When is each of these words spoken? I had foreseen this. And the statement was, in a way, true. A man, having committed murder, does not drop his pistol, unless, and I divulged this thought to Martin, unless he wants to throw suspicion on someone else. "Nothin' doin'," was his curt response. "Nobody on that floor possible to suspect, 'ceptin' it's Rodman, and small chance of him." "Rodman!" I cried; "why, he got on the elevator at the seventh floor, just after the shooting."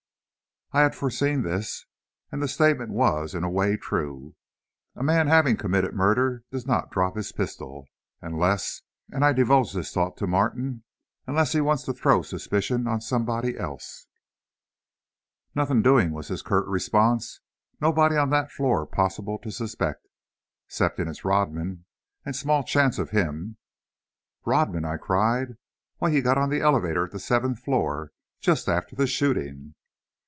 I 0.73 0.79
had 0.83 0.95
foreseen 0.95 1.41
this. 1.41 1.85
And 2.31 2.41
the 2.41 2.47
statement 2.47 2.91
was, 2.93 3.35
in 3.35 3.43
a 3.43 3.49
way, 3.49 3.75
true. 3.75 4.35
A 4.95 5.03
man, 5.03 5.27
having 5.27 5.57
committed 5.57 5.93
murder, 5.93 6.45
does 6.49 6.65
not 6.65 6.89
drop 6.91 7.17
his 7.17 7.33
pistol, 7.33 7.89
unless, 8.21 8.81
and 9.11 9.25
I 9.25 9.33
divulged 9.33 9.75
this 9.75 9.93
thought 9.93 10.15
to 10.15 10.27
Martin, 10.27 10.83
unless 11.27 11.51
he 11.51 11.59
wants 11.59 11.83
to 11.83 11.93
throw 11.93 12.21
suspicion 12.21 12.87
on 12.87 13.01
someone 13.01 13.53
else. 13.57 14.07
"Nothin' 15.53 15.81
doin'," 15.81 16.13
was 16.13 16.29
his 16.29 16.41
curt 16.41 16.67
response. 16.67 17.41
"Nobody 17.81 18.15
on 18.15 18.29
that 18.29 18.49
floor 18.49 18.85
possible 18.87 19.37
to 19.39 19.51
suspect, 19.51 20.07
'ceptin' 20.69 21.09
it's 21.09 21.25
Rodman, 21.25 21.83
and 22.25 22.33
small 22.33 22.63
chance 22.63 22.97
of 22.97 23.09
him." 23.09 23.57
"Rodman!" 24.45 24.85
I 24.85 24.95
cried; 24.95 25.57
"why, 25.97 26.11
he 26.11 26.21
got 26.21 26.37
on 26.37 26.49
the 26.49 26.61
elevator 26.61 27.03
at 27.03 27.11
the 27.11 27.19
seventh 27.19 27.59
floor, 27.59 28.13
just 28.39 28.69
after 28.69 28.95
the 28.95 29.05
shooting." 29.05 29.75